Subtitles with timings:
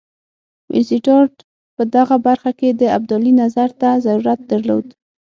[0.71, 1.33] وینسیټارټ
[1.75, 4.85] په دغه برخه کې د ابدالي نظر ته ضرورت درلود.